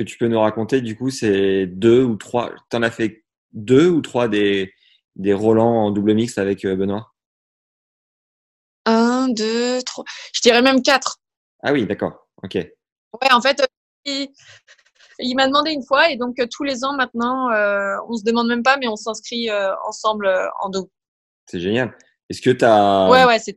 [0.00, 2.50] Que tu peux nous raconter, du coup, c'est deux ou trois...
[2.70, 3.22] Tu en as fait
[3.52, 4.72] deux ou trois des,
[5.14, 7.12] des Roland en double mix avec euh, Benoît?
[8.86, 10.06] Un, deux, trois...
[10.32, 11.18] Je dirais même quatre.
[11.62, 12.30] Ah oui, d'accord.
[12.42, 12.54] Ok.
[12.54, 13.62] Ouais, en fait,
[14.06, 14.30] il,
[15.18, 18.24] il m'a demandé une fois et donc euh, tous les ans maintenant, euh, on se
[18.24, 20.88] demande même pas, mais on s'inscrit euh, ensemble euh, en double.
[21.44, 21.94] C'est génial.
[22.30, 23.54] Est-ce que tu as, Ouais, ouais, c'est.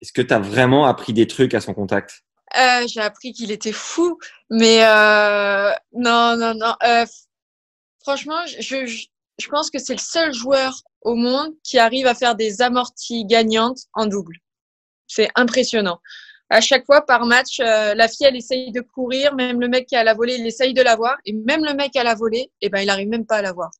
[0.00, 2.23] est-ce que tu as vraiment appris des trucs à son contact?
[2.56, 4.18] Euh, j'ai appris qu'il était fou,
[4.50, 6.74] mais euh, non, non, non.
[6.84, 7.04] Euh,
[8.02, 9.06] franchement, je,
[9.48, 13.80] pense que c'est le seul joueur au monde qui arrive à faire des amorties gagnantes
[13.92, 14.36] en double.
[15.06, 15.98] C'est impressionnant.
[16.50, 19.96] À chaque fois par match, la fille elle essaye de courir, même le mec qui
[19.96, 22.52] a la volée, il essaye de la voir, et même le mec à la volée,
[22.60, 23.70] eh ben il arrive même pas à la voir.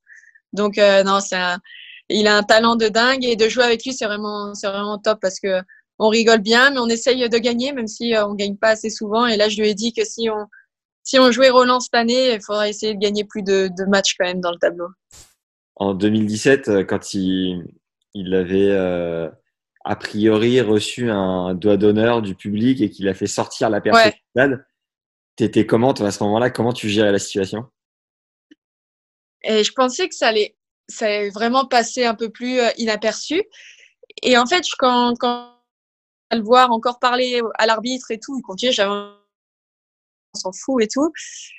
[0.53, 1.60] Donc non, c'est un-
[2.08, 4.98] il a un talent de dingue et de jouer avec lui c'est vraiment c'est vraiment
[4.98, 5.62] top parce que
[5.98, 8.91] on rigole bien, mais on essaye de gagner, même si euh, on gagne pas assez
[8.91, 9.27] souvent.
[9.27, 10.47] Et là, je lui ai dit que si on,
[11.03, 14.15] si on jouait Roland cette année, il faudrait essayer de gagner plus de, de matchs
[14.19, 14.89] quand même dans le tableau.
[15.77, 17.65] En 2017, euh, quand il,
[18.15, 19.28] il avait euh,
[19.84, 24.06] a priori reçu un doigt d'honneur du public et qu'il a fait sortir la personne
[24.06, 24.20] Ouais.
[24.31, 24.65] stade,
[25.37, 27.67] t'étais comment à ce moment-là Comment tu gérais la situation?
[29.42, 30.56] Et je pensais que ça allait,
[30.89, 33.42] ça allait vraiment passer un peu plus inaperçu.
[34.22, 35.53] Et en fait, quand, quand
[36.33, 39.17] le voir encore parler à l'arbitre et tout, il continuait, j'avais un-
[40.34, 41.12] on s'en fout et tout.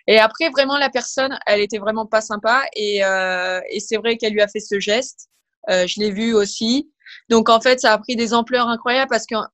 [0.07, 2.63] Et après, vraiment, la personne, elle était vraiment pas sympa.
[2.75, 5.30] Et, euh, et c'est vrai qu'elle lui a fait ce geste.
[5.69, 6.91] Euh, je l'ai vu aussi.
[7.29, 9.45] Donc, en fait, ça a pris des ampleurs incroyables parce qu'en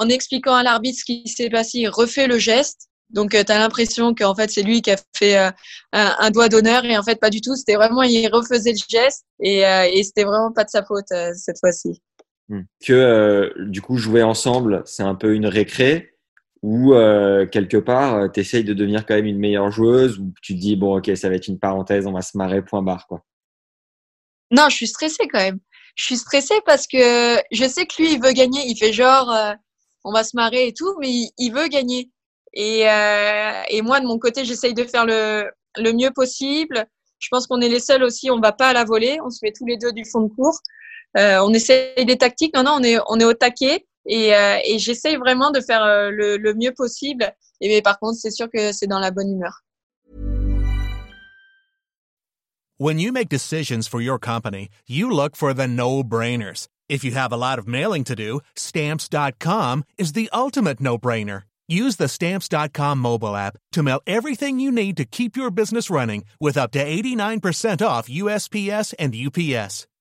[0.00, 2.88] en expliquant à l'arbitre ce qui s'est passé, il refait le geste.
[3.10, 5.50] Donc, tu as l'impression qu'en fait, c'est lui qui a fait euh,
[5.92, 6.84] un, un doigt d'honneur.
[6.84, 7.54] Et en fait, pas du tout.
[7.54, 9.24] C'était vraiment, il refaisait le geste.
[9.40, 12.02] Et, euh, et c'était vraiment pas de sa faute euh, cette fois-ci.
[12.48, 12.62] Hmm.
[12.84, 16.14] Que euh, du coup jouer ensemble, c'est un peu une récré
[16.62, 20.54] ou euh, quelque part tu essayes de devenir quand même une meilleure joueuse ou tu
[20.54, 23.06] te dis bon ok ça va être une parenthèse, on va se marrer point barre
[23.06, 23.24] quoi.
[24.50, 25.58] Non, je suis stressée quand même.
[25.96, 28.62] Je suis stressée parce que je sais que lui, il veut gagner.
[28.66, 29.52] Il fait genre, euh,
[30.04, 32.10] on va se marrer et tout, mais il, il veut gagner.
[32.52, 36.86] Et, euh, et moi, de mon côté, j'essaye de faire le, le mieux possible.
[37.18, 38.30] Je pense qu'on est les seuls aussi.
[38.30, 39.18] On va pas à la volée.
[39.24, 40.58] On se met tous les deux du fond de cours.
[41.16, 42.54] Euh, on essaye des tactiques.
[42.54, 43.86] Non, non, on est, on est au taquet.
[44.06, 47.32] Et, euh, et j'essaye vraiment de faire euh, le, le mieux possible.
[47.60, 49.60] Et mais par contre, c'est sûr que c'est dans la bonne humeur.
[52.76, 56.66] When you make decisions for your company, you look for the no-brainers.
[56.88, 61.44] If you have a lot of mailing to do, stamps.com is the ultimate no-brainer.
[61.68, 66.24] Use the stamps.com mobile app to mail everything you need to keep your business running
[66.40, 69.86] with up to 89% off USPS and UPS.